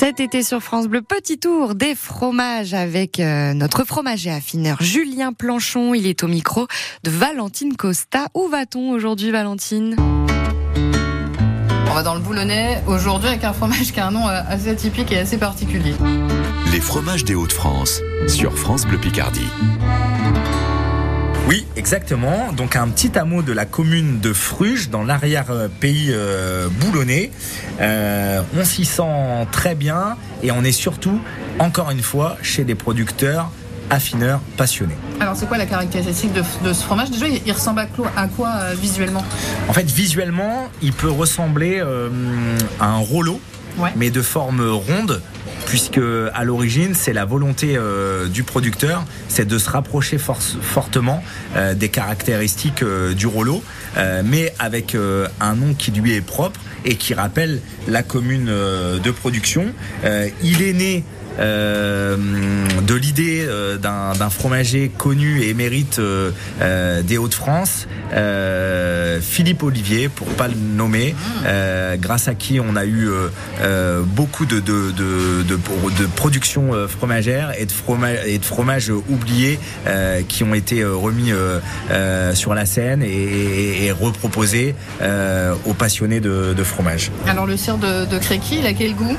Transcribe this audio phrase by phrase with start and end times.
[0.00, 5.34] Cet été sur France Bleu, petit tour des fromages avec euh, notre fromager affineur Julien
[5.34, 5.92] Planchon.
[5.92, 6.66] Il est au micro
[7.04, 8.28] de Valentine Costa.
[8.32, 9.96] Où va-t-on aujourd'hui, Valentine?
[11.90, 14.70] On va dans le Boulonnais aujourd'hui avec un fromage qui a un nom euh, assez
[14.70, 15.92] atypique et assez particulier.
[16.72, 19.48] Les fromages des Hauts-de-France sur France Bleu Picardie.
[21.50, 22.52] Oui, exactement.
[22.52, 27.32] Donc un petit hameau de la commune de Fruges, dans l'arrière-pays euh, boulonnais.
[27.80, 31.20] Euh, on s'y sent très bien et on est surtout,
[31.58, 33.50] encore une fois, chez des producteurs
[33.90, 34.94] affineurs passionnés.
[35.18, 37.10] Alors c'est quoi la caractéristique de, de ce fromage?
[37.10, 39.24] Déjà, il, il ressemble à quoi, à quoi euh, visuellement?
[39.68, 42.08] En fait, visuellement, il peut ressembler euh,
[42.78, 43.40] à un rouleau,
[43.78, 43.90] Ouais.
[43.96, 45.22] mais de forme ronde.
[45.70, 46.00] Puisque
[46.34, 51.22] à l'origine, c'est la volonté euh, du producteur, c'est de se rapprocher fortement
[51.54, 53.28] euh, des caractéristiques euh, du
[53.96, 54.96] euh, mais avec
[55.40, 59.66] un nom qui lui est propre et qui rappelle la commune de production.
[60.42, 61.04] Il est né
[61.38, 62.16] euh,
[62.82, 67.86] de l'idée euh, d'un fromager connu et émérite euh, des Hauts-de-France,
[69.20, 71.14] Philippe Olivier, pour pas le nommer,
[71.98, 73.08] grâce à qui on a eu
[74.04, 79.58] beaucoup de, de, de, de, de production euh, fromagère et de, fromages oubliés
[80.28, 81.32] qui ont été remis
[82.34, 84.74] sur la scène et, reproposés
[85.66, 87.10] aux passionnés de, fromage.
[87.26, 89.16] Alors le cire de, de Créqui, il a quel goût?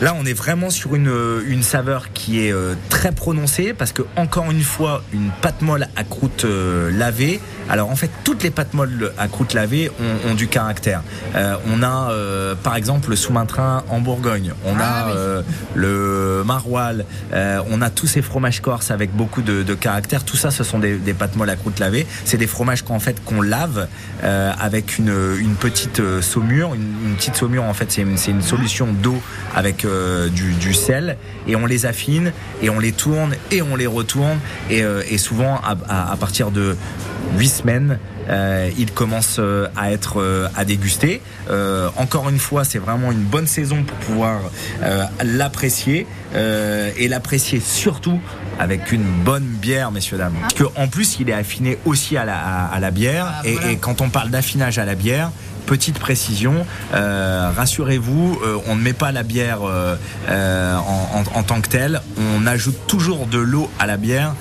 [0.00, 1.12] Là, on est vraiment sur une,
[1.46, 5.88] une saveur qui est euh, très prononcée parce que, encore une fois, une pâte molle
[5.94, 7.38] à croûte euh, lavée.
[7.70, 11.02] Alors, en fait, toutes les pâtes molles à croûte lavée ont, ont du caractère.
[11.36, 14.52] Euh, on a, euh, par exemple, le sous-main-train en Bourgogne.
[14.66, 15.12] On Ah a oui.
[15.16, 15.42] euh,
[15.74, 17.04] le maroilles.
[17.32, 20.24] On a tous ces fromages corses avec beaucoup de, de caractère.
[20.24, 22.06] Tout ça, ce sont des, des pâtes molles à croûte lavée.
[22.24, 23.86] C'est des fromages qu'en fait qu'on lave
[24.22, 26.74] avec une, une petite saumure.
[26.74, 29.20] Une, une petite saumure, en fait, c'est une, solution d'eau
[29.54, 29.86] avec
[30.34, 34.38] du, du sel et on les affine et on les tourne et on les retourne
[34.70, 36.76] et, et souvent à, à- à partir de
[37.38, 37.98] 8 semaines
[38.28, 41.20] euh, il commence euh, à être euh, à déguster.
[41.96, 44.40] Encore une fois, c'est vraiment une bonne saison pour pouvoir
[45.22, 48.20] l'apprécier et l'apprécier surtout
[48.58, 50.34] avec une bonne bière, messieurs dames.
[50.40, 53.26] Parce que en plus, il est affiné aussi à la, à, à la bière.
[53.28, 53.70] Ah, et, voilà.
[53.72, 55.32] et quand on parle d'affinage à la bière,
[55.70, 59.94] petite précision, euh, rassurez-vous, euh, on ne met pas la bière euh,
[60.76, 62.00] en, tant que telle.
[62.18, 64.34] On ajoute toujours de l'eau à la bière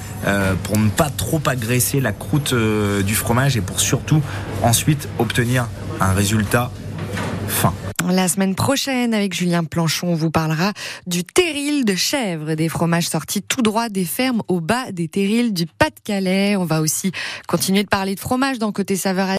[0.63, 4.21] pour ne pas trop agresser la croûte du fromage et pour surtout
[4.63, 5.67] ensuite obtenir
[6.01, 6.71] un résultat
[7.47, 7.73] fin.
[8.07, 10.71] La semaine prochaine, avec Julien Planchon, on vous parlera
[11.05, 15.53] du terril de chèvre, des fromages sortis tout droit des fermes au bas des terrils
[15.53, 16.55] du Pas-de-Calais.
[16.55, 17.11] On va aussi
[17.47, 19.27] continuer de parler de fromage dans Côté Saveur